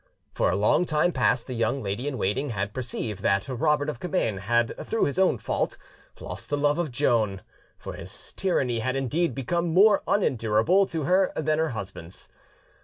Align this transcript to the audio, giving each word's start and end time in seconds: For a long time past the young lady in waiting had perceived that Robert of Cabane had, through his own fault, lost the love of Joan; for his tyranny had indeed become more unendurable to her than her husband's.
For 0.33 0.49
a 0.49 0.55
long 0.55 0.85
time 0.85 1.11
past 1.11 1.45
the 1.45 1.53
young 1.53 1.83
lady 1.83 2.07
in 2.07 2.17
waiting 2.17 2.49
had 2.49 2.73
perceived 2.73 3.21
that 3.21 3.47
Robert 3.47 3.87
of 3.87 3.99
Cabane 3.99 4.39
had, 4.39 4.73
through 4.83 5.05
his 5.05 5.19
own 5.19 5.37
fault, 5.37 5.77
lost 6.19 6.49
the 6.49 6.57
love 6.57 6.79
of 6.79 6.89
Joan; 6.89 7.43
for 7.77 7.93
his 7.93 8.33
tyranny 8.33 8.79
had 8.79 8.95
indeed 8.95 9.35
become 9.35 9.67
more 9.71 10.01
unendurable 10.07 10.87
to 10.87 11.03
her 11.03 11.31
than 11.35 11.59
her 11.59 11.69
husband's. 11.69 12.29